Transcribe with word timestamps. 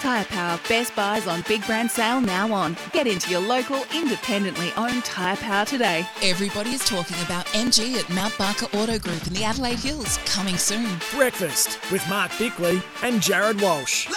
Tyre 0.00 0.24
Power 0.26 0.60
Best 0.68 0.94
Buys 0.94 1.26
on 1.26 1.42
Big 1.48 1.64
Brand 1.66 1.90
Sale 1.90 2.20
now 2.20 2.52
on. 2.52 2.76
Get 2.92 3.06
into 3.06 3.30
your 3.30 3.40
local, 3.40 3.84
independently 3.94 4.70
owned 4.76 5.04
Tyre 5.04 5.36
Power 5.36 5.64
today. 5.64 6.06
Everybody 6.22 6.70
is 6.70 6.84
talking 6.84 7.20
about 7.24 7.46
MG 7.46 7.96
at 7.96 8.08
Mount 8.10 8.36
Barker 8.38 8.66
Auto 8.76 8.98
Group 8.98 9.26
in 9.26 9.32
the 9.34 9.44
Adelaide 9.44 9.78
Hills, 9.78 10.18
coming 10.24 10.56
soon. 10.56 10.88
Breakfast 11.14 11.78
with 11.90 12.06
Mark 12.08 12.30
Bickley 12.38 12.80
and 13.02 13.20
Jared 13.20 13.60
Walsh. 13.60 14.08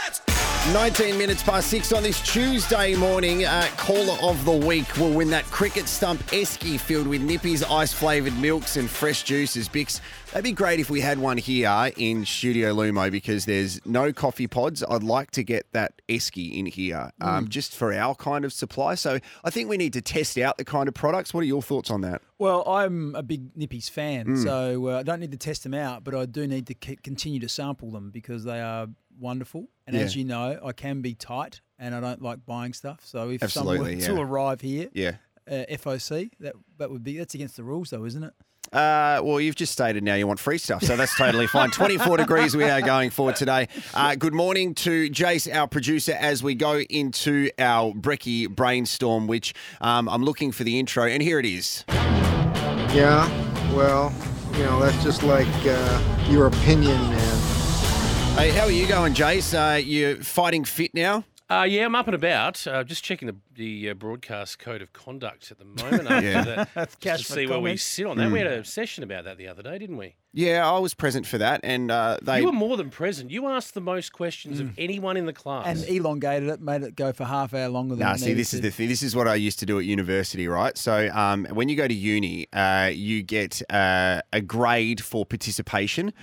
19 0.69 1.17
minutes 1.17 1.41
past 1.41 1.71
six 1.71 1.91
on 1.91 2.03
this 2.03 2.21
Tuesday 2.21 2.95
morning. 2.95 3.45
Uh, 3.45 3.67
caller 3.77 4.15
of 4.21 4.45
the 4.45 4.51
week 4.51 4.95
will 4.97 5.11
win 5.11 5.27
that 5.31 5.43
cricket 5.45 5.87
stump 5.87 6.21
esky 6.27 6.79
filled 6.79 7.07
with 7.07 7.19
Nippy's 7.19 7.63
ice 7.63 7.91
flavoured 7.91 8.37
milks 8.39 8.77
and 8.77 8.87
fresh 8.87 9.23
juices. 9.23 9.67
Bix, 9.67 9.99
that'd 10.27 10.43
be 10.43 10.51
great 10.51 10.79
if 10.79 10.91
we 10.91 11.01
had 11.01 11.17
one 11.17 11.37
here 11.39 11.91
in 11.97 12.23
Studio 12.25 12.75
Lumo 12.75 13.11
because 13.11 13.45
there's 13.45 13.83
no 13.87 14.13
coffee 14.13 14.45
pods. 14.45 14.83
I'd 14.87 15.01
like 15.01 15.31
to 15.31 15.43
get 15.43 15.65
that 15.73 15.99
esky 16.07 16.55
in 16.55 16.67
here 16.67 17.11
um, 17.19 17.47
just 17.49 17.75
for 17.75 17.91
our 17.91 18.13
kind 18.13 18.45
of 18.45 18.53
supply. 18.53 18.93
So 18.93 19.17
I 19.43 19.49
think 19.49 19.67
we 19.67 19.77
need 19.77 19.93
to 19.93 20.01
test 20.01 20.37
out 20.37 20.59
the 20.59 20.63
kind 20.65 20.87
of 20.87 20.93
products. 20.93 21.33
What 21.33 21.41
are 21.41 21.47
your 21.47 21.63
thoughts 21.63 21.89
on 21.89 22.01
that? 22.01 22.21
Well, 22.37 22.63
I'm 22.69 23.15
a 23.15 23.23
big 23.23 23.55
Nippies 23.55 23.89
fan, 23.89 24.37
so 24.37 24.89
uh, 24.89 24.99
I 24.99 25.03
don't 25.03 25.19
need 25.19 25.31
to 25.31 25.37
test 25.37 25.63
them 25.63 25.73
out, 25.73 26.03
but 26.03 26.13
I 26.13 26.27
do 26.27 26.45
need 26.47 26.67
to 26.67 26.75
c- 26.83 26.97
continue 26.97 27.39
to 27.39 27.49
sample 27.49 27.89
them 27.91 28.11
because 28.11 28.43
they 28.43 28.61
are 28.61 28.87
wonderful. 29.21 29.67
And 29.87 29.95
as 29.95 30.15
you 30.15 30.25
know, 30.25 30.59
I 30.63 30.71
can 30.73 31.01
be 31.01 31.13
tight, 31.15 31.61
and 31.79 31.93
I 31.95 31.99
don't 32.01 32.21
like 32.21 32.45
buying 32.45 32.73
stuff. 32.73 33.01
So 33.05 33.29
if 33.29 33.43
Absolutely, 33.43 33.99
someone 34.01 34.19
were 34.19 34.25
to 34.25 34.31
arrive 34.31 34.61
here, 34.61 34.89
Yeah. 34.93 35.15
uh, 35.49 35.63
FOC, 35.69 36.31
that 36.39 36.53
that 36.77 36.91
would 36.91 37.03
be 37.03 37.17
that's 37.17 37.33
against 37.35 37.55
the 37.57 37.63
rules, 37.63 37.89
though, 37.91 38.05
isn't 38.05 38.23
it? 38.23 38.33
Uh, 38.71 39.19
well, 39.21 39.41
you've 39.41 39.55
just 39.55 39.73
stated 39.73 40.01
now 40.01 40.15
you 40.15 40.25
want 40.25 40.39
free 40.39 40.57
stuff, 40.57 40.81
so 40.81 40.95
that's 40.95 41.13
totally 41.17 41.45
fine. 41.47 41.69
24 41.71 42.15
degrees 42.17 42.55
we 42.55 42.63
are 42.63 42.79
going 42.81 43.09
for 43.09 43.33
today. 43.33 43.67
Uh, 43.93 44.15
good 44.15 44.33
morning 44.33 44.73
to 44.75 45.09
Jace, 45.09 45.53
our 45.53 45.67
producer, 45.67 46.13
as 46.17 46.41
we 46.41 46.55
go 46.55 46.79
into 46.79 47.49
our 47.59 47.91
Brecky 47.91 48.47
brainstorm, 48.47 49.27
which 49.27 49.53
um, 49.81 50.07
I'm 50.07 50.23
looking 50.23 50.53
for 50.53 50.63
the 50.63 50.79
intro, 50.79 51.03
and 51.05 51.21
here 51.21 51.37
it 51.39 51.45
is. 51.45 51.83
Yeah, 52.93 53.27
well, 53.75 54.13
you 54.53 54.59
know, 54.63 54.79
that's 54.79 55.03
just 55.03 55.23
like 55.23 55.47
uh, 55.65 56.27
your 56.29 56.47
opinion, 56.47 56.97
man. 57.09 57.40
Hey, 58.35 58.49
how 58.51 58.63
are 58.63 58.71
you 58.71 58.87
going, 58.87 59.13
Jace? 59.13 59.53
Uh, 59.53 59.77
you 59.77 60.15
fighting 60.23 60.63
fit 60.63 60.95
now? 60.95 61.25
Uh, 61.47 61.63
yeah, 61.63 61.85
I'm 61.85 61.93
up 61.95 62.07
and 62.07 62.15
about. 62.15 62.65
Uh, 62.65 62.83
just 62.83 63.03
checking 63.03 63.27
the, 63.27 63.35
the 63.55 63.89
uh, 63.91 63.93
broadcast 63.93 64.57
code 64.57 64.81
of 64.81 64.93
conduct 64.93 65.51
at 65.51 65.59
the 65.59 65.65
moment. 65.65 66.09
After 66.09 66.25
Yeah. 66.25 66.43
that, 66.43 66.69
That's 66.75 66.95
just 66.95 67.23
to 67.25 67.27
for 67.27 67.33
see 67.33 67.45
where 67.45 67.59
we 67.59 67.77
sit 67.77 68.07
on 68.07 68.17
that. 68.17 68.31
We 68.31 68.39
had 68.39 68.47
a 68.47 68.63
session 68.63 69.03
about 69.03 69.25
that 69.25 69.37
the 69.37 69.47
other 69.47 69.61
day, 69.61 69.77
didn't 69.77 69.97
we? 69.97 70.15
Yeah, 70.33 70.67
I 70.67 70.79
was 70.79 70.93
present 70.95 71.27
for 71.27 71.37
that, 71.39 71.59
and 71.63 71.91
uh, 71.91 72.17
they. 72.21 72.39
you 72.39 72.45
were 72.45 72.51
more 72.53 72.77
than 72.77 72.89
present. 72.89 73.29
You 73.31 73.47
asked 73.47 73.73
the 73.75 73.81
most 73.81 74.13
questions 74.13 74.59
of 74.61 74.71
anyone 74.79 75.17
in 75.17 75.25
the 75.25 75.33
class. 75.33 75.67
And 75.67 75.83
elongated 75.89 76.47
it, 76.49 76.61
made 76.61 76.81
it 76.83 76.95
go 76.95 77.11
for 77.11 77.25
half 77.25 77.53
hour 77.53 77.67
longer 77.67 77.95
than 77.95 78.07
Nah, 78.07 78.15
see, 78.15 78.27
needed 78.27 78.39
this 78.39 78.53
is 78.53 78.61
the 78.61 78.71
thing. 78.71 78.87
This 78.87 79.03
is 79.03 79.13
what 79.15 79.27
I 79.27 79.35
used 79.35 79.59
to 79.59 79.65
do 79.65 79.77
at 79.77 79.83
university, 79.85 80.47
right? 80.47 80.75
So, 80.77 81.09
um, 81.13 81.45
when 81.51 81.67
you 81.69 81.75
go 81.75 81.87
to 81.87 81.93
uni, 81.93 82.47
uh, 82.53 82.89
you 82.93 83.21
get 83.23 83.61
uh, 83.69 84.21
a 84.33 84.39
grade 84.41 85.03
for 85.03 85.25
participation. 85.25 86.13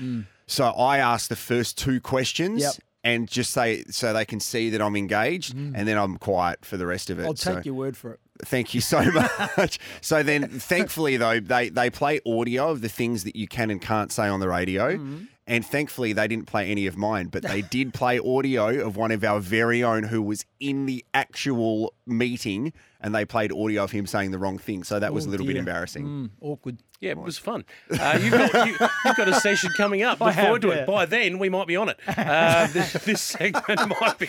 So, 0.48 0.64
I 0.70 0.98
ask 0.98 1.28
the 1.28 1.36
first 1.36 1.78
two 1.78 2.00
questions. 2.00 2.60
Mm. 2.60 2.64
Yep. 2.64 2.72
And 3.04 3.28
just 3.28 3.52
say 3.52 3.84
so 3.91 4.12
they 4.12 4.24
can 4.24 4.41
see 4.41 4.70
that 4.70 4.82
I'm 4.82 4.96
engaged, 4.96 5.54
and 5.54 5.74
then 5.86 5.96
I'm 5.96 6.18
quiet 6.18 6.64
for 6.64 6.77
the 6.77 6.84
rest 6.84 7.10
of 7.10 7.20
it. 7.20 7.22
Mm. 7.22 7.27
I'll 7.27 7.36
So- 7.36 7.54
take 7.54 7.64
your 7.64 7.74
word 7.77 7.96
for 7.96 8.10
it. 8.14 8.20
Thank 8.44 8.74
you 8.74 8.80
so 8.80 9.02
much. 9.56 9.78
so 10.00 10.22
then, 10.24 10.48
thankfully, 10.48 11.16
though, 11.16 11.38
they 11.41 11.69
they 11.70 11.91
play 11.91 12.20
audio 12.26 12.70
of 12.70 12.80
the 12.80 12.88
things 12.88 13.22
that 13.24 13.36
you 13.36 13.46
can 13.48 13.70
and 13.70 13.80
can't 13.80 14.10
say 14.12 14.26
on 14.28 14.41
the 14.41 14.48
radio. 14.48 14.96
Mm-hmm. 14.96 15.16
And 15.48 15.64
thankfully, 15.66 16.12
they 16.12 16.28
didn't 16.28 16.46
play 16.46 16.70
any 16.70 16.86
of 16.86 16.96
mine, 16.96 17.28
but 17.28 17.42
they 17.42 17.62
did 17.70 17.94
play 17.94 18.18
audio 18.20 18.86
of 18.86 18.96
one 18.96 19.10
of 19.10 19.24
our 19.24 19.41
very 19.41 19.82
own 19.82 20.04
who 20.04 20.20
was 20.22 20.44
in 20.60 20.84
the 20.86 21.04
actual 21.14 21.94
meeting, 22.06 22.72
and 23.00 23.14
they 23.14 23.24
played 23.24 23.50
audio 23.50 23.82
of 23.84 23.91
him 23.91 24.06
saying 24.06 24.30
the 24.30 24.38
wrong 24.38 24.58
thing. 24.58 24.84
So 24.84 25.00
that 25.00 25.12
was 25.14 25.24
a 25.24 25.28
Oh, 25.28 25.30
little 25.32 25.46
bit 25.46 25.56
embarrassing. 25.56 26.04
Mm, 26.06 26.30
awkward. 26.42 26.78
yeah, 27.00 27.10
it 27.12 27.16
was 27.19 27.38
fun. 27.38 27.64
Uh, 27.91 28.19
you've, 28.20 28.32
got, 28.32 28.66
you, 28.66 28.76
you've 29.04 29.16
got 29.16 29.28
a 29.28 29.34
session 29.41 29.70
coming 29.76 30.03
up. 30.03 30.20
Look 30.20 30.34
have, 30.34 30.44
forward 30.44 30.62
to 30.62 30.69
yeah. 30.69 30.75
it. 30.75 30.87
By 30.87 31.06
then, 31.06 31.38
we 31.38 31.48
might 31.48 31.66
be 31.66 31.76
on 31.76 31.88
it. 31.88 31.98
Uh, 32.06 32.66
this, 32.72 32.92
this 33.04 33.20
segment 33.22 33.81
might 34.00 34.19
be. 34.19 34.28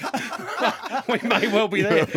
we 1.09 1.19
may 1.27 1.47
well 1.47 1.67
be 1.67 1.81
there. 1.81 2.07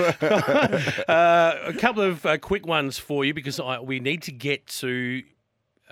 uh, 1.09 1.57
a 1.67 1.73
couple 1.73 2.03
of 2.03 2.25
uh, 2.25 2.39
quick 2.39 2.67
ones 2.67 2.99
for 2.99 3.25
you 3.25 3.35
because 3.35 3.59
I, 3.59 3.81
we 3.81 3.99
need 3.99 4.23
to 4.23 4.33
get 4.33 4.67
to 4.69 5.23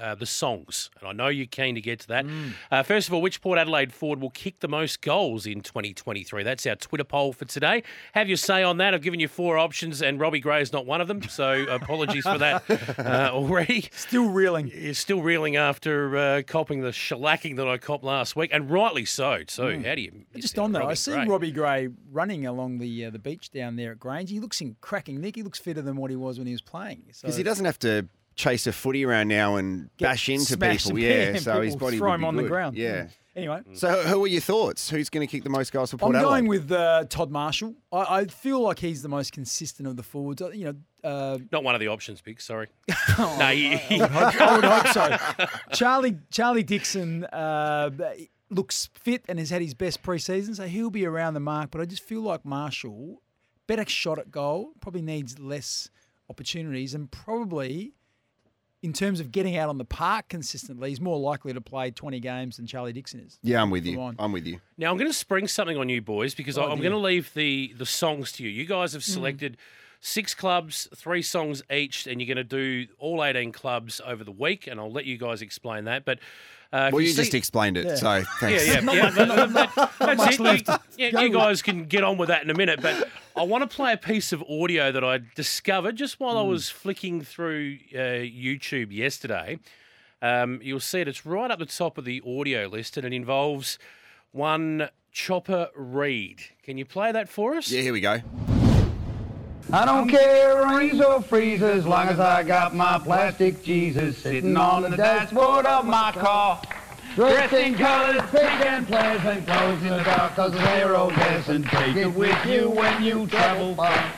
uh, 0.00 0.14
the 0.14 0.26
songs, 0.26 0.90
and 0.98 1.08
I 1.08 1.12
know 1.12 1.28
you're 1.28 1.46
keen 1.46 1.74
to 1.74 1.80
get 1.80 2.00
to 2.00 2.08
that. 2.08 2.26
Uh, 2.70 2.82
first 2.82 3.08
of 3.08 3.14
all, 3.14 3.20
which 3.22 3.40
Port 3.40 3.58
Adelaide 3.58 3.92
forward 3.92 4.20
will 4.20 4.30
kick 4.30 4.60
the 4.60 4.68
most 4.68 5.00
goals 5.02 5.46
in 5.46 5.60
2023? 5.60 6.42
That's 6.42 6.66
our 6.66 6.76
Twitter 6.76 7.04
poll 7.04 7.32
for 7.32 7.44
today. 7.44 7.82
Have 8.14 8.28
your 8.28 8.36
say 8.36 8.62
on 8.62 8.78
that. 8.78 8.94
I've 8.94 9.02
given 9.02 9.20
you 9.20 9.28
four 9.28 9.58
options, 9.58 10.02
and 10.02 10.18
Robbie 10.18 10.40
Gray 10.40 10.62
is 10.62 10.72
not 10.72 10.86
one 10.86 11.00
of 11.00 11.08
them, 11.08 11.22
so 11.22 11.64
apologies 11.68 12.24
for 12.24 12.38
that 12.38 12.64
uh, 12.98 13.30
already. 13.34 13.88
Still 13.92 14.28
reeling. 14.28 14.68
Is 14.68 14.98
still 14.98 15.22
reeling 15.22 15.56
after 15.56 16.16
uh, 16.16 16.42
copping 16.46 16.80
the 16.80 16.90
shellacking 16.90 17.56
that 17.56 17.68
I 17.68 17.78
copped 17.78 18.04
last 18.04 18.36
week, 18.36 18.50
and 18.52 18.70
rightly 18.70 19.04
so. 19.04 19.42
too. 19.44 19.82
how 19.84 19.94
do 19.94 20.00
you 20.00 20.24
miss 20.32 20.42
Just 20.42 20.58
on 20.58 20.72
that, 20.72 20.82
I 20.82 20.84
Robbie 20.86 20.96
see 20.96 21.12
Gray? 21.12 21.26
Robbie 21.26 21.52
Gray 21.52 21.88
running 22.10 22.46
along 22.46 22.78
the 22.78 23.06
uh, 23.06 23.10
the 23.10 23.18
beach 23.18 23.50
down 23.50 23.76
there 23.76 23.92
at 23.92 24.00
Grange. 24.00 24.30
He 24.30 24.40
looks 24.40 24.60
in 24.60 24.76
cracking 24.80 25.20
nick. 25.20 25.36
He 25.36 25.42
looks 25.42 25.58
fitter 25.58 25.82
than 25.82 25.96
what 25.96 26.10
he 26.10 26.16
was 26.16 26.38
when 26.38 26.46
he 26.46 26.52
was 26.52 26.62
playing. 26.62 27.02
So 27.12 27.26
Because 27.26 27.36
he 27.36 27.42
doesn't 27.42 27.64
have 27.66 27.78
to 27.80 28.06
chase 28.36 28.66
a 28.66 28.72
footy 28.72 29.04
around 29.04 29.28
now 29.28 29.56
and 29.56 29.90
get 29.98 30.06
bash 30.06 30.28
into 30.28 30.44
smashed 30.44 30.86
people. 30.86 30.98
Yeah, 31.00 31.32
bam, 31.32 31.40
so 31.40 31.60
his 31.62 31.74
people 31.74 31.86
body 31.88 31.98
throw 31.98 32.12
him 32.14 32.20
be 32.22 32.26
on 32.26 32.36
the 32.36 32.42
ground. 32.44 32.76
Yeah. 32.76 33.08
Anyway, 33.36 33.60
So 33.74 34.02
who 34.02 34.24
are 34.24 34.26
your 34.26 34.40
thoughts? 34.40 34.90
Who's 34.90 35.08
going 35.08 35.26
to 35.26 35.30
kick 35.30 35.44
the 35.44 35.50
most 35.50 35.72
goals 35.72 35.92
for 35.92 35.98
Port 35.98 36.10
I'm 36.14 36.20
Adelaide? 36.20 36.30
going 36.40 36.48
with 36.48 36.72
uh, 36.72 37.04
Todd 37.08 37.30
Marshall. 37.30 37.74
I, 37.92 38.18
I 38.20 38.24
feel 38.26 38.60
like 38.60 38.80
he's 38.80 39.02
the 39.02 39.08
most 39.08 39.32
consistent 39.32 39.86
of 39.88 39.96
the 39.96 40.02
forwards. 40.02 40.42
Uh, 40.42 40.50
You 40.50 40.64
know, 40.64 41.08
uh, 41.08 41.38
Not 41.52 41.62
one 41.62 41.74
of 41.76 41.80
the 41.80 41.86
options, 41.88 42.20
big. 42.20 42.40
Sorry. 42.40 42.66
no, 43.18 43.46
he, 43.48 43.76
he- 43.76 44.02
I 44.02 44.56
would 44.56 44.64
hope 44.64 44.86
so. 44.88 45.46
Charlie 45.72 46.16
Charlie 46.32 46.64
Dixon 46.64 47.24
uh, 47.26 47.90
looks 48.50 48.90
fit 48.94 49.22
and 49.28 49.38
has 49.38 49.50
had 49.50 49.62
his 49.62 49.74
best 49.74 50.02
preseason, 50.02 50.56
so 50.56 50.66
he'll 50.66 50.90
be 50.90 51.06
around 51.06 51.34
the 51.34 51.40
mark. 51.40 51.70
But 51.70 51.80
I 51.80 51.84
just 51.84 52.02
feel 52.02 52.22
like 52.22 52.44
Marshall, 52.44 53.22
better 53.68 53.88
shot 53.88 54.18
at 54.18 54.32
goal, 54.32 54.72
probably 54.80 55.02
needs 55.02 55.38
less 55.38 55.88
opportunities, 56.28 56.94
and 56.94 57.10
probably 57.12 57.92
in 58.82 58.92
terms 58.92 59.20
of 59.20 59.30
getting 59.30 59.56
out 59.56 59.68
on 59.68 59.78
the 59.78 59.84
park 59.84 60.28
consistently, 60.28 60.88
he's 60.88 61.00
more 61.00 61.18
likely 61.18 61.52
to 61.52 61.60
play 61.60 61.90
20 61.90 62.18
games 62.20 62.56
than 62.56 62.66
Charlie 62.66 62.92
Dixon 62.92 63.20
is. 63.20 63.38
Yeah, 63.42 63.60
I'm 63.60 63.70
with 63.70 63.84
you. 63.84 64.00
On. 64.00 64.16
I'm 64.18 64.32
with 64.32 64.46
you. 64.46 64.60
Now 64.78 64.90
I'm 64.90 64.96
going 64.96 65.10
to 65.10 65.16
spring 65.16 65.46
something 65.48 65.76
on 65.76 65.88
you 65.88 66.00
boys 66.00 66.34
because 66.34 66.56
Oh, 66.56 66.62
I'm 66.62 66.80
dear. 66.80 66.90
going 66.90 67.00
to 67.00 67.06
leave 67.06 67.32
the 67.34 67.74
the 67.76 67.86
songs 67.86 68.32
to 68.32 68.42
you. 68.44 68.48
You 68.48 68.64
guys 68.66 68.94
have 68.94 69.02
mm. 69.02 69.12
selected 69.12 69.56
six 70.00 70.34
clubs, 70.34 70.88
three 70.96 71.20
songs 71.22 71.62
each, 71.70 72.06
and 72.06 72.20
you're 72.20 72.34
going 72.34 72.36
to 72.36 72.44
do 72.44 72.90
all 72.98 73.22
18 73.22 73.52
clubs 73.52 74.00
over 74.06 74.24
the 74.24 74.32
week, 74.32 74.66
and 74.66 74.80
I'll 74.80 74.90
let 74.90 75.04
you 75.04 75.18
guys 75.18 75.42
explain 75.42 75.84
that. 75.84 76.06
But 76.06 76.18
uh, 76.72 76.90
Well, 76.92 77.00
you, 77.00 77.08
see- 77.08 77.16
just 77.22 77.34
explained 77.34 77.76
it, 77.76 77.86
Yeah. 77.86 77.94
so 77.96 78.16
yeah, 78.16 78.24
thanks. 78.40 78.66
yeah, 78.66 78.80
yeah. 78.80 79.10
that- 79.10 79.28
that- 79.28 79.52
that- 79.74 79.92
that's 79.98 80.16
much 80.18 80.32
it. 80.34 80.38
You- 80.38 80.44
left. 80.44 80.68
yeah, 80.96 81.20
you 81.20 81.30
guys 81.30 81.62
can 81.62 81.84
get 81.84 82.04
on 82.04 82.16
with 82.16 82.28
that 82.28 82.42
in 82.42 82.50
a 82.50 82.54
minute, 82.54 82.80
but 82.80 83.08
I 83.36 83.42
want 83.42 83.68
to 83.68 83.74
play 83.74 83.92
a 83.92 83.96
piece 83.96 84.32
of 84.32 84.42
audio 84.48 84.92
that 84.92 85.02
I 85.04 85.20
discovered 85.34 85.96
just 85.96 86.20
while 86.20 86.36
I 86.38 86.42
was 86.42 86.68
flicking 86.68 87.22
through 87.22 87.78
uh, 87.94 88.22
YouTube 88.22 88.92
yesterday. 88.92 89.58
Um, 90.22 90.60
you'll 90.62 90.80
see 90.80 91.00
it. 91.00 91.08
It's 91.08 91.24
right 91.24 91.50
up 91.50 91.58
the 91.58 91.66
top 91.66 91.96
of 91.98 92.04
the 92.04 92.22
audio 92.26 92.66
list, 92.66 92.96
and 92.96 93.06
it 93.06 93.12
involves 93.12 93.78
one 94.32 94.90
Chopper 95.12 95.70
Read. 95.74 96.40
Can 96.62 96.76
you 96.78 96.84
play 96.84 97.10
that 97.10 97.28
for 97.28 97.54
us? 97.56 97.70
Yeah, 97.70 97.80
here 97.82 97.92
we 97.92 98.00
go. 98.00 98.20
I 99.72 99.84
don't 99.84 100.08
care 100.08 100.66
rains 100.66 101.00
or 101.00 101.22
freeze 101.22 101.62
as 101.62 101.86
long 101.86 102.08
as 102.08 102.18
I 102.18 102.42
got 102.42 102.74
my 102.74 102.98
plastic 102.98 103.62
Jesus 103.62 104.18
sitting 104.18 104.56
on 104.56 104.82
the 104.82 104.96
dashboard 104.96 105.64
of 105.64 105.84
my 105.84 106.10
car. 106.10 106.60
Dressed 107.14 107.52
in 107.52 107.74
colors, 107.76 108.20
big 108.32 108.42
and 108.42 108.86
pleasant, 108.86 109.46
clothes 109.46 109.82
in 109.82 109.90
the 109.90 110.02
dark 110.02 110.34
cause 110.34 110.54
it's 110.54 110.62
aerodescent. 110.62 111.66
Take 111.66 111.96
it 111.96 112.08
with 112.08 112.46
you 112.46 112.70
when 112.70 113.02
you 113.02 113.28
travel 113.28 113.76
far. 113.76 114.12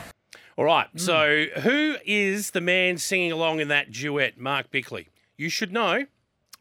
All 0.57 0.65
right. 0.65 0.87
So, 0.95 1.45
who 1.61 1.97
is 2.03 2.51
the 2.51 2.61
man 2.61 2.97
singing 2.97 3.31
along 3.31 3.59
in 3.59 3.67
that 3.67 3.91
duet, 3.91 4.39
Mark 4.39 4.71
Bickley? 4.71 5.09
You 5.37 5.49
should 5.49 5.71
know. 5.71 6.05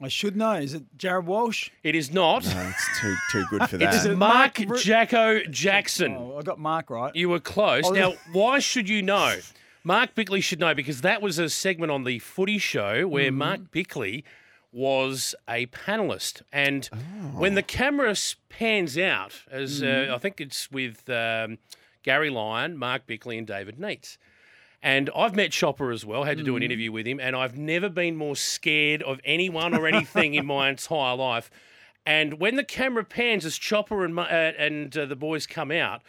I 0.03 0.09
should 0.09 0.37
know. 0.37 0.55
Is 0.55 0.75
it 0.75 0.83
Jared 0.97 1.27
Walsh? 1.27 1.71
It 1.83 1.95
is 1.95 2.13
not. 2.13 2.45
No, 2.45 2.61
it's 2.75 3.01
too 3.01 3.15
too 3.31 3.45
good 3.51 3.69
for 3.71 3.77
It's 3.81 4.03
that. 4.03 4.11
it 4.13 4.17
Mark 4.17 4.59
Mark 4.59 4.71
Ru- 4.71 4.79
Jacko 4.79 5.41
Jackson. 5.45 6.17
Oh, 6.19 6.39
I 6.39 6.43
got 6.43 6.59
Mark 6.59 6.91
right. 6.91 7.15
You 7.15 7.29
were 7.29 7.41
close. 7.41 7.85
Oh, 7.87 7.91
now, 7.93 8.15
why 8.33 8.59
should 8.59 8.89
you 8.89 9.03
know? 9.03 9.37
Mark 9.85 10.15
Bickley 10.15 10.41
should 10.41 10.61
know 10.61 10.75
because 10.75 11.01
that 11.01 11.23
was 11.23 11.39
a 11.39 11.49
segment 11.49 11.91
on 11.93 12.05
the 12.05 12.19
footy 12.21 12.59
show 12.59 13.07
where 13.09 13.29
Mm-hmm. 13.31 13.39
Mark 13.39 13.61
Bickley 13.73 14.25
was 14.73 15.35
a 15.49 15.67
panelist. 15.67 16.43
And 16.53 16.89
Oh. 16.93 16.97
when 17.41 17.55
the 17.55 17.63
camera 17.63 18.11
s- 18.11 18.37
pans 18.49 18.97
out, 18.97 19.43
as 19.51 19.83
Mm-hmm. 19.83 20.11
uh, 20.13 20.15
I 20.15 20.19
think 20.19 20.41
it's 20.41 20.71
with 20.71 21.09
um, 21.11 21.59
Gary 22.03 22.31
Lyon, 22.31 22.77
Mark 22.77 23.07
Bickley, 23.07 23.37
and 23.39 23.47
David 23.47 23.79
Neitz. 23.79 24.17
And 24.83 25.11
I've 25.15 25.37
met 25.37 25.53
Chopper 25.53 25.93
as 25.93 26.05
well, 26.05 26.25
had 26.25 26.39
to 26.39 26.43
do 26.43 26.57
an 26.57 26.63
interview 26.63 26.91
with 26.91 27.07
him, 27.07 27.21
and 27.21 27.37
I've 27.37 27.57
never 27.57 27.89
been 27.89 28.17
more 28.17 28.35
scared 28.35 29.01
of 29.03 29.21
anyone 29.25 29.75
or 29.75 29.87
anything 29.87 30.35
in 30.35 30.45
my 30.45 30.69
entire 30.71 31.17
life. 31.17 31.51
And 32.05 32.41
when 32.41 32.57
the 32.57 32.65
camera 32.65 33.05
pans 33.05 33.45
as 33.45 33.57
Chopper 33.57 34.05
and, 34.05 34.19
uh, 34.19 34.23
and 34.23 34.97
uh, 34.97 35.07
the 35.07 35.15
boys 35.15 35.47
come 35.47 35.71
out, 35.71 36.03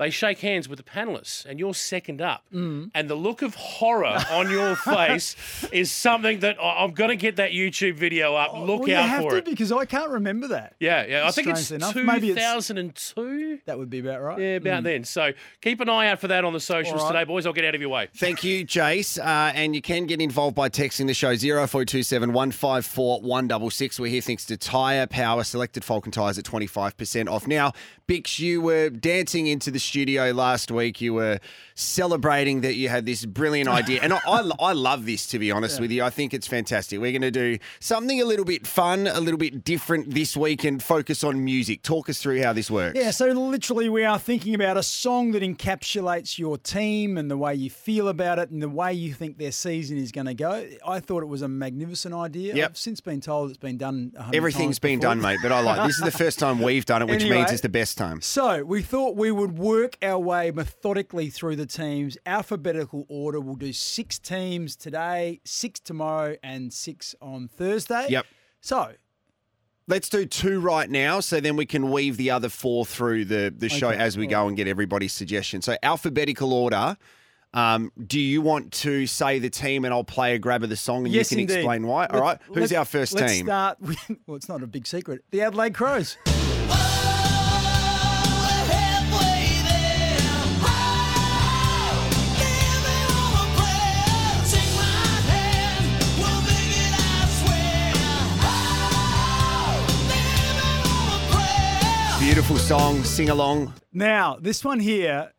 they 0.00 0.10
shake 0.10 0.40
hands 0.40 0.68
with 0.68 0.78
the 0.78 0.82
panelists, 0.82 1.44
and 1.44 1.60
you're 1.60 1.74
second 1.74 2.20
up. 2.20 2.42
Mm. 2.52 2.90
And 2.94 3.08
the 3.08 3.14
look 3.14 3.42
of 3.42 3.54
horror 3.54 4.18
on 4.32 4.50
your 4.50 4.74
face 4.96 5.36
is 5.70 5.92
something 5.92 6.40
that 6.40 6.56
I- 6.60 6.82
I'm 6.82 6.90
going 6.92 7.10
to 7.10 7.16
get 7.16 7.36
that 7.36 7.52
YouTube 7.52 7.94
video 7.94 8.34
up. 8.34 8.54
Look 8.54 8.62
Oh, 8.62 8.76
well, 8.78 8.88
you 8.88 8.96
out 8.96 9.08
have 9.08 9.22
for 9.22 9.30
to 9.32 9.36
it. 9.36 9.44
because 9.44 9.70
I 9.70 9.84
can't 9.84 10.10
remember 10.10 10.48
that. 10.48 10.74
Yeah, 10.80 11.06
yeah. 11.06 11.26
I 11.28 11.30
think 11.30 11.48
it's 11.48 11.66
Strangely 11.66 11.86
enough, 11.86 11.94
maybe 12.14 12.30
it's- 12.30 12.44
2002. 12.66 13.60
That 13.66 13.78
would 13.78 13.90
be 13.90 13.98
about 14.00 14.22
right. 14.22 14.38
Yeah, 14.38 14.46
about 14.56 14.82
then. 14.84 15.04
So 15.04 15.32
keep 15.60 15.80
an 15.80 15.88
eye 15.88 16.08
out 16.08 16.18
for 16.20 16.28
that 16.28 16.44
on 16.44 16.52
the 16.52 16.60
socials 16.60 17.00
All 17.02 17.08
right. 17.10 17.20
today, 17.20 17.24
boys. 17.24 17.46
I'll 17.46 17.52
get 17.52 17.64
out 17.64 17.74
of 17.74 17.80
your 17.80 17.90
way. 17.90 18.08
Thank 18.16 18.42
you, 18.42 18.64
Jace. 18.66 19.18
Uh, 19.18 19.52
and 19.54 19.74
you 19.74 19.82
can 19.82 20.06
get 20.06 20.20
involved 20.20 20.56
by 20.56 20.68
texting 20.68 21.06
the 21.06 21.14
show 21.14 21.36
0427 21.36 22.32
154 22.32 23.20
166. 23.20 24.00
We're 24.00 24.06
here 24.10 24.20
thanks 24.22 24.44
to 24.46 24.56
Tyre 24.56 25.06
Power. 25.06 25.44
Selected 25.44 25.84
Falcon 25.84 26.12
tyres 26.12 26.38
at 26.38 26.44
25% 26.44 27.28
off. 27.28 27.46
Now, 27.46 27.72
Bix, 28.08 28.38
you 28.38 28.60
were 28.60 28.90
dancing 28.90 29.46
into 29.46 29.70
the 29.70 29.78
studio 29.90 30.30
last 30.30 30.70
week. 30.70 31.00
You 31.00 31.14
were 31.14 31.40
celebrating 31.74 32.60
that 32.60 32.74
you 32.76 32.88
had 32.88 33.06
this 33.06 33.24
brilliant 33.26 33.68
idea. 33.68 34.00
And 34.02 34.12
I, 34.12 34.20
I, 34.26 34.50
I 34.60 34.72
love 34.72 35.04
this, 35.04 35.26
to 35.28 35.38
be 35.38 35.50
honest 35.50 35.80
with 35.80 35.90
you. 35.90 36.04
I 36.04 36.10
think 36.10 36.32
it's 36.32 36.46
fantastic. 36.46 37.00
We're 37.00 37.10
going 37.10 37.22
to 37.22 37.30
do 37.30 37.58
something 37.80 38.20
a 38.20 38.24
little 38.24 38.44
bit 38.44 38.66
fun, 38.66 39.06
a 39.08 39.18
little 39.20 39.38
bit 39.38 39.64
different 39.64 40.14
this 40.14 40.36
week 40.36 40.62
and 40.62 40.80
focus 40.82 41.24
on 41.24 41.44
music. 41.44 41.82
Talk 41.82 42.08
us 42.08 42.22
through 42.22 42.40
how 42.42 42.52
this 42.52 42.70
works. 42.70 42.96
Yeah, 42.96 43.10
so 43.10 43.26
literally, 43.26 43.88
we 43.88 44.04
are 44.04 44.18
thinking 44.18 44.54
about 44.54 44.76
a 44.76 44.82
song 44.82 45.32
that 45.32 45.42
encapsulates 45.42 46.38
your 46.38 46.56
team 46.58 47.18
and 47.18 47.28
the 47.30 47.36
way 47.36 47.54
you 47.54 47.68
feel 47.70 48.08
about 48.08 48.38
it 48.38 48.50
and 48.50 48.62
the 48.62 48.68
way 48.68 48.92
you 48.92 49.12
think 49.12 49.38
their 49.38 49.52
season 49.52 49.98
is 49.98 50.12
going 50.12 50.26
to 50.26 50.34
go. 50.34 50.68
I 50.86 51.00
thought 51.00 51.22
it 51.22 51.26
was 51.26 51.42
a 51.42 51.48
magnificent 51.48 52.14
idea. 52.14 52.54
Yep. 52.54 52.70
I've 52.70 52.76
since 52.78 53.00
been 53.00 53.20
told 53.20 53.50
it's 53.50 53.58
been 53.58 53.78
done. 53.78 54.12
100 54.14 54.36
Everything's 54.36 54.66
times 54.66 54.78
been 54.78 55.00
done, 55.00 55.20
mate, 55.20 55.38
but 55.42 55.50
I 55.50 55.60
like 55.60 55.86
this 55.86 55.98
is 55.98 56.04
the 56.04 56.10
first 56.10 56.38
time 56.38 56.60
we've 56.62 56.86
done 56.86 57.02
it, 57.02 57.08
which 57.08 57.20
Anyway. 57.22 57.38
means 57.38 57.50
it's 57.52 57.62
the 57.62 57.68
best 57.68 57.98
time. 57.98 58.20
So 58.20 58.62
we 58.64 58.82
thought 58.82 59.16
we 59.16 59.30
would 59.30 59.58
work 59.58 59.79
our 60.02 60.18
way 60.18 60.50
methodically 60.50 61.30
through 61.30 61.56
the 61.56 61.66
teams, 61.66 62.16
alphabetical 62.26 63.06
order. 63.08 63.40
We'll 63.40 63.54
do 63.56 63.72
six 63.72 64.18
teams 64.18 64.76
today, 64.76 65.40
six 65.44 65.80
tomorrow, 65.80 66.36
and 66.42 66.72
six 66.72 67.14
on 67.20 67.48
Thursday. 67.48 68.06
Yep. 68.08 68.26
So 68.60 68.92
Let's 69.90 70.08
do 70.08 70.24
two 70.24 70.60
right 70.60 70.88
now, 70.88 71.18
so 71.18 71.40
then 71.40 71.56
we 71.56 71.66
can 71.66 71.90
weave 71.90 72.16
the 72.16 72.30
other 72.30 72.48
four 72.48 72.86
through 72.86 73.24
the, 73.24 73.52
the 73.56 73.68
show 73.68 73.90
as 73.90 74.16
we 74.16 74.28
go 74.28 74.46
and 74.46 74.56
get 74.56 74.68
everybody's 74.68 75.12
suggestions. 75.12 75.64
So 75.64 75.76
alphabetical 75.82 76.52
order. 76.52 76.96
Um, 77.52 77.90
do 78.06 78.20
you 78.20 78.40
want 78.40 78.70
to 78.74 79.08
say 79.08 79.40
the 79.40 79.50
team 79.50 79.84
and 79.84 79.92
I'll 79.92 80.04
play 80.04 80.36
a 80.36 80.38
grab 80.38 80.62
of 80.62 80.68
the 80.68 80.76
song 80.76 81.06
and 81.06 81.12
yes, 81.12 81.32
you 81.32 81.38
can 81.38 81.40
indeed. 81.40 81.54
explain 81.56 81.88
why? 81.88 82.06
All 82.06 82.20
right. 82.20 82.38
Let's- 82.50 82.70
Who's 82.70 82.72
our 82.72 82.84
1st 82.84 83.14
let's 83.20 83.32
team? 83.32 83.46
start 83.46 83.80
with. 83.80 83.98
Well, 84.28 84.36
it's 84.36 84.48
not 84.48 84.62
a 84.62 84.68
big 84.68 84.86
secret. 84.86 85.24
The 85.32 85.42
Adelaide 85.42 85.74
Crows. 85.74 86.16
Song, 102.70 103.02
sing 103.02 103.28
along. 103.28 103.74
Now, 103.92 104.38
this 104.40 104.64
one 104.64 104.78
here, 104.78 105.32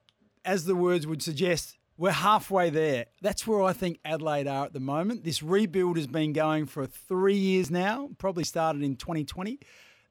as 0.43 0.65
the 0.65 0.75
words 0.75 1.07
would 1.07 1.23
suggest, 1.23 1.77
we're 1.97 2.11
halfway 2.11 2.69
there. 2.69 3.05
That's 3.21 3.47
where 3.47 3.63
I 3.63 3.71
think 3.71 3.99
Adelaide 4.03 4.47
are 4.47 4.65
at 4.65 4.73
the 4.73 4.81
moment. 4.81 5.23
This 5.23 5.41
rebuild 5.41 5.95
has 5.95 6.07
been 6.07 6.33
going 6.33 6.65
for 6.65 6.85
three 6.85 7.37
years 7.37 7.71
now, 7.71 8.09
probably 8.17 8.43
started 8.43 8.83
in 8.83 8.97
2020. 8.97 9.61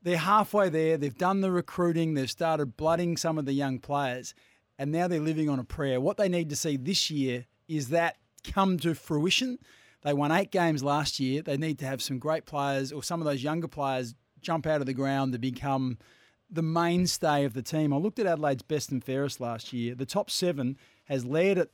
They're 0.02 0.16
halfway 0.16 0.70
there. 0.70 0.96
They've 0.96 1.14
done 1.14 1.42
the 1.42 1.50
recruiting, 1.50 2.14
they've 2.14 2.30
started 2.30 2.78
blooding 2.78 3.18
some 3.18 3.36
of 3.36 3.44
the 3.44 3.52
young 3.52 3.80
players, 3.80 4.34
and 4.78 4.90
now 4.90 5.06
they're 5.06 5.20
living 5.20 5.50
on 5.50 5.58
a 5.58 5.64
prayer. 5.64 6.00
What 6.00 6.16
they 6.16 6.30
need 6.30 6.48
to 6.48 6.56
see 6.56 6.78
this 6.78 7.10
year 7.10 7.44
is 7.68 7.90
that 7.90 8.16
come 8.44 8.78
to 8.78 8.94
fruition. 8.94 9.58
They 10.04 10.14
won 10.14 10.32
eight 10.32 10.52
games 10.52 10.82
last 10.82 11.20
year. 11.20 11.42
They 11.42 11.58
need 11.58 11.80
to 11.80 11.86
have 11.86 12.00
some 12.00 12.18
great 12.18 12.46
players 12.46 12.92
or 12.92 13.02
some 13.02 13.20
of 13.20 13.26
those 13.26 13.42
younger 13.42 13.68
players 13.68 14.14
jump 14.40 14.66
out 14.66 14.80
of 14.80 14.86
the 14.86 14.94
ground 14.94 15.34
to 15.34 15.38
become 15.38 15.98
the 16.50 16.62
mainstay 16.62 17.44
of 17.44 17.54
the 17.54 17.62
team. 17.62 17.92
I 17.92 17.96
looked 17.96 18.18
at 18.18 18.26
Adelaide's 18.26 18.62
best 18.62 18.90
and 18.90 19.02
fairest 19.02 19.40
last 19.40 19.72
year. 19.72 19.94
The 19.94 20.06
top 20.06 20.30
seven 20.30 20.76
has 21.04 21.24
Laird 21.24 21.58
at 21.58 21.68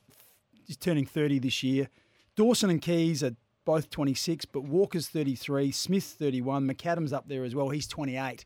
he's 0.65 0.77
turning 0.77 1.05
30 1.05 1.39
this 1.39 1.63
year. 1.63 1.89
Dawson 2.35 2.69
and 2.69 2.81
Keays 2.81 3.23
are 3.23 3.35
both 3.65 3.89
26, 3.89 4.45
but 4.45 4.63
Walker's 4.63 5.07
33, 5.07 5.71
Smith 5.71 6.03
31, 6.03 6.67
McAdam's 6.67 7.11
up 7.11 7.27
there 7.27 7.43
as 7.43 7.55
well. 7.55 7.69
He's 7.69 7.87
28. 7.87 8.45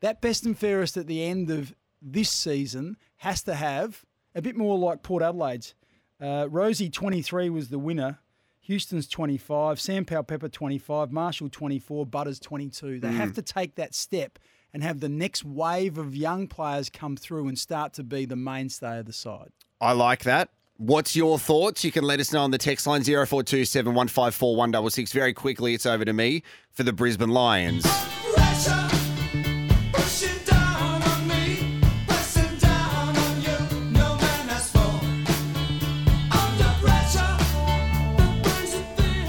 That 0.00 0.20
best 0.20 0.46
and 0.46 0.56
fairest 0.56 0.96
at 0.96 1.06
the 1.06 1.22
end 1.22 1.50
of 1.50 1.74
this 2.00 2.30
season 2.30 2.96
has 3.16 3.42
to 3.42 3.54
have 3.54 4.04
a 4.34 4.40
bit 4.40 4.56
more 4.56 4.78
like 4.78 5.02
Port 5.02 5.22
Adelaide's. 5.22 5.74
Uh, 6.20 6.46
Rozee 6.46 6.92
23 6.92 7.50
was 7.50 7.68
the 7.68 7.78
winner. 7.78 8.20
Houston's 8.60 9.08
25, 9.08 9.80
Sam 9.80 10.04
Powell 10.04 10.22
Pepper 10.22 10.48
25, 10.48 11.10
Marshall 11.10 11.48
24, 11.48 12.06
Butters 12.06 12.38
22. 12.38 13.00
They 13.00 13.12
have 13.12 13.32
to 13.32 13.42
take 13.42 13.76
that 13.76 13.94
step 13.94 14.38
and 14.78 14.84
have 14.84 15.00
the 15.00 15.08
next 15.08 15.44
wave 15.44 15.98
of 15.98 16.14
young 16.14 16.46
players 16.46 16.88
come 16.88 17.16
through 17.16 17.48
and 17.48 17.58
start 17.58 17.92
to 17.92 18.04
be 18.04 18.24
the 18.26 18.36
mainstay 18.36 19.00
of 19.00 19.06
the 19.06 19.12
side. 19.12 19.50
I 19.80 19.90
like 19.90 20.22
that. 20.22 20.50
What's 20.76 21.16
your 21.16 21.36
thoughts? 21.36 21.82
You 21.82 21.90
can 21.90 22.04
let 22.04 22.20
us 22.20 22.32
know 22.32 22.44
on 22.44 22.52
the 22.52 22.58
text 22.58 22.86
line 22.86 23.02
0427 23.02 23.92
154 23.92 24.54
166. 24.54 25.12
Very 25.12 25.34
quickly, 25.34 25.74
it's 25.74 25.84
over 25.84 26.04
to 26.04 26.12
me 26.12 26.44
for 26.70 26.84
the 26.84 26.92
Brisbane 26.92 27.30
Lions. 27.30 27.82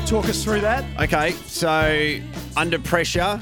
Talk 0.05 0.29
us 0.29 0.43
through 0.43 0.61
that. 0.61 0.85
Okay, 1.01 1.31
so 1.47 2.19
Under 2.55 2.77
Pressure, 2.77 3.39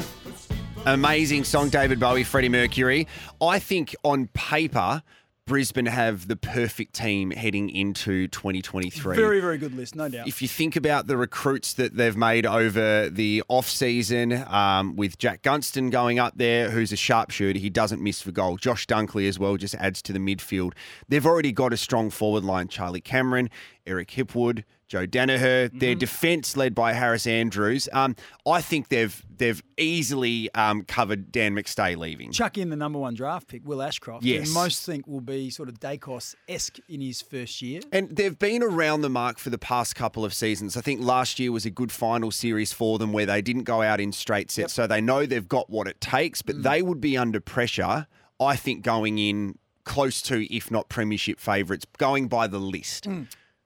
amazing 0.93 1.43
song, 1.43 1.69
David 1.69 1.99
Bowie, 1.99 2.23
Freddie 2.23 2.49
Mercury. 2.49 3.07
I 3.41 3.59
think 3.59 3.95
on 4.03 4.27
paper, 4.33 5.03
Brisbane 5.45 5.85
have 5.85 6.27
the 6.27 6.35
perfect 6.35 6.93
team 6.93 7.31
heading 7.31 7.69
into 7.69 8.27
2023. 8.27 9.15
Very, 9.15 9.39
very 9.39 9.57
good 9.57 9.73
list, 9.75 9.95
no 9.95 10.09
doubt. 10.09 10.27
if 10.27 10.41
you 10.41 10.47
think 10.47 10.75
about 10.75 11.07
the 11.07 11.15
recruits 11.15 11.73
that 11.73 11.95
they've 11.95 12.17
made 12.17 12.45
over 12.45 13.09
the 13.09 13.43
off 13.47 13.69
season, 13.69 14.45
um, 14.47 14.95
with 14.95 15.17
Jack 15.17 15.41
Gunston 15.41 15.89
going 15.89 16.19
up 16.19 16.33
there, 16.37 16.69
who's 16.69 16.91
a 16.91 16.97
sharpshooter, 16.97 17.59
he 17.59 17.69
doesn't 17.69 18.01
miss 18.01 18.21
for 18.21 18.31
goal. 18.31 18.57
Josh 18.57 18.87
Dunkley 18.87 19.27
as 19.27 19.39
well 19.39 19.55
just 19.57 19.75
adds 19.75 20.01
to 20.03 20.13
the 20.13 20.19
midfield. 20.19 20.73
They've 21.07 21.25
already 21.25 21.51
got 21.51 21.71
a 21.73 21.77
strong 21.77 22.09
forward 22.09 22.43
line: 22.43 22.67
Charlie 22.67 23.01
Cameron, 23.01 23.49
Eric 23.85 24.09
Hipwood, 24.09 24.63
Joe 24.87 25.05
Daniher. 25.05 25.69
Their 25.77 25.95
defence 25.95 26.55
led 26.55 26.73
by 26.73 26.93
Harris 26.93 27.27
Andrews. 27.27 27.89
Um, 27.91 28.15
I 28.45 28.61
think 28.61 28.87
they've 28.87 29.21
they've 29.37 29.61
easily 29.77 30.49
um, 30.55 30.83
covered 30.83 31.31
Dan 31.31 31.53
McStay 31.53 31.97
leaving. 31.97 32.31
Chuck 32.31 32.57
in 32.57 32.69
the 32.69 32.75
number 32.75 32.97
one 32.97 33.13
draft 33.13 33.47
pick, 33.47 33.65
Will 33.65 33.81
Ashcroft, 33.81 34.23
Yes. 34.23 34.47
who 34.47 34.53
most 34.53 34.85
think 34.85 35.05
will 35.05 35.21
be 35.21 35.49
sort 35.49 35.69
of 35.69 35.79
Daicos 35.79 36.35
esque 36.47 36.79
in 36.89 37.01
his 37.01 37.21
first 37.21 37.61
year. 37.61 37.81
And 37.91 38.15
they've 38.15 38.37
been 38.37 38.63
around 38.63 39.01
the 39.01 39.09
mark 39.09 39.37
for 39.39 39.49
the 39.49 39.57
past 39.57 39.95
couple 39.95 40.23
of 40.25 40.33
seasons. 40.33 40.77
I 40.77 40.81
think 40.81 41.01
last 41.01 41.37
year 41.39 41.51
was 41.51 41.65
a 41.65 41.69
good 41.69 41.91
final 41.91 42.31
series 42.31 42.71
for 42.73 42.97
them 42.97 43.11
where 43.11 43.25
they 43.25 43.41
didn't 43.41 43.63
go 43.63 43.81
out 43.81 43.99
in 43.99 44.11
straight 44.11 44.49
sets. 44.49 44.73
So 44.73 44.87
they 44.87 45.01
know 45.01 45.25
they've 45.25 45.47
got 45.47 45.69
what 45.69 45.87
it 45.87 45.99
takes, 46.01 46.41
but 46.41 46.63
they 46.63 46.81
would 46.81 47.01
be 47.01 47.17
under 47.17 47.39
pressure, 47.41 48.07
I 48.39 48.55
think, 48.55 48.83
going 48.83 49.19
in 49.19 49.57
close 49.83 50.21
to, 50.23 50.53
if 50.53 50.71
not 50.71 50.89
premiership 50.89 51.39
favourites, 51.39 51.85
going 51.97 52.27
by 52.27 52.47
the 52.47 52.59
list. 52.59 53.07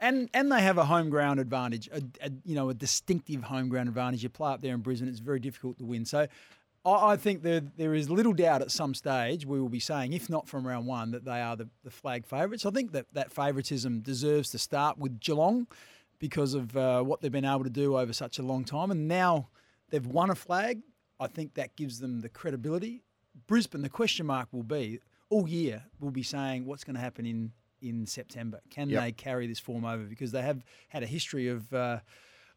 And 0.01 0.29
and 0.33 0.51
they 0.51 0.61
have 0.61 0.77
a 0.77 0.85
home 0.85 1.09
ground 1.09 1.39
advantage, 1.39 1.87
a, 1.93 2.01
a 2.25 2.31
you 2.43 2.55
know 2.55 2.69
a 2.69 2.73
distinctive 2.73 3.43
home 3.43 3.69
ground 3.69 3.87
advantage. 3.87 4.23
You 4.23 4.29
play 4.29 4.51
up 4.51 4.61
there 4.61 4.73
in 4.73 4.81
Brisbane, 4.81 5.07
it's 5.07 5.19
very 5.19 5.39
difficult 5.39 5.77
to 5.77 5.85
win. 5.85 6.05
So. 6.05 6.27
I 6.83 7.15
think 7.15 7.43
there, 7.43 7.61
there 7.77 7.93
is 7.93 8.09
little 8.09 8.33
doubt 8.33 8.63
at 8.63 8.71
some 8.71 8.95
stage 8.95 9.45
we 9.45 9.61
will 9.61 9.69
be 9.69 9.79
saying, 9.79 10.13
if 10.13 10.31
not 10.31 10.49
from 10.49 10.65
round 10.65 10.87
one, 10.87 11.11
that 11.11 11.23
they 11.23 11.39
are 11.39 11.55
the, 11.55 11.69
the 11.83 11.91
flag 11.91 12.25
favourites. 12.25 12.65
I 12.65 12.71
think 12.71 12.93
that 12.93 13.05
that 13.13 13.31
favouritism 13.31 13.99
deserves 13.99 14.49
to 14.49 14.57
start 14.57 14.97
with 14.97 15.19
Geelong 15.19 15.67
because 16.17 16.55
of 16.55 16.75
uh, 16.75 17.03
what 17.03 17.21
they've 17.21 17.31
been 17.31 17.45
able 17.45 17.65
to 17.65 17.69
do 17.69 17.97
over 17.97 18.13
such 18.13 18.39
a 18.39 18.41
long 18.41 18.63
time. 18.63 18.89
And 18.89 19.07
now 19.07 19.49
they've 19.91 20.07
won 20.07 20.31
a 20.31 20.35
flag. 20.35 20.81
I 21.19 21.27
think 21.27 21.53
that 21.53 21.75
gives 21.75 21.99
them 21.99 22.21
the 22.21 22.29
credibility. 22.29 23.03
Brisbane, 23.45 23.83
the 23.83 23.89
question 23.89 24.25
mark 24.25 24.47
will 24.51 24.63
be 24.63 25.01
all 25.29 25.47
year, 25.47 25.83
we'll 25.99 26.11
be 26.11 26.23
saying 26.23 26.65
what's 26.65 26.83
going 26.83 26.95
to 26.95 27.01
happen 27.01 27.25
in, 27.25 27.51
in 27.81 28.05
September. 28.05 28.59
Can 28.69 28.89
Yep. 28.89 29.03
they 29.03 29.11
carry 29.11 29.47
this 29.47 29.59
form 29.59 29.85
over? 29.85 30.03
Because 30.03 30.31
they 30.31 30.41
have 30.41 30.63
had 30.89 31.03
a 31.03 31.07
history 31.07 31.47
of. 31.47 31.71
Uh, 31.73 31.99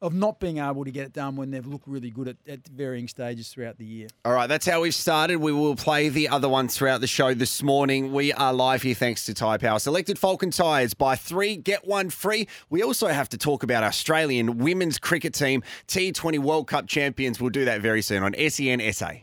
of 0.02 0.12
not 0.12 0.38
being 0.38 0.58
able 0.58 0.84
to 0.84 0.90
get 0.90 1.06
it 1.06 1.12
done 1.14 1.34
when 1.34 1.50
they've 1.50 1.66
looked 1.66 1.88
really 1.88 2.10
good 2.10 2.28
at, 2.28 2.36
at 2.46 2.66
varying 2.68 3.08
stages 3.08 3.48
throughout 3.48 3.78
the 3.78 3.86
year. 3.86 4.06
All 4.26 4.34
right, 4.34 4.48
that's 4.48 4.66
how 4.66 4.82
we've 4.82 4.94
started. 4.94 5.38
We 5.38 5.50
will 5.50 5.76
play 5.76 6.10
the 6.10 6.28
other 6.28 6.48
ones 6.48 6.76
throughout 6.76 7.00
the 7.00 7.06
show 7.06 7.32
this 7.32 7.62
morning. 7.62 8.12
We 8.12 8.30
are 8.34 8.52
live 8.52 8.82
here 8.82 8.94
thanks 8.94 9.24
to 9.26 9.32
Tyre 9.34 9.56
Power. 9.56 9.78
Selected 9.78 10.18
Falcon 10.18 10.50
tyres. 10.50 10.92
Buy 10.92 11.16
three, 11.16 11.56
get 11.56 11.86
one 11.86 12.10
free. 12.10 12.48
We 12.68 12.82
also 12.82 13.06
have 13.06 13.30
to 13.30 13.38
talk 13.38 13.62
about 13.62 13.82
Australian 13.82 14.58
women's 14.58 14.98
cricket 14.98 15.32
team, 15.32 15.62
T20 15.88 16.38
World 16.38 16.66
Cup 16.66 16.86
champions. 16.86 17.40
We'll 17.40 17.48
do 17.50 17.64
that 17.64 17.80
very 17.80 18.02
soon 18.02 18.22
on 18.22 18.34
SEN 18.50 18.82
SA. 18.92 19.20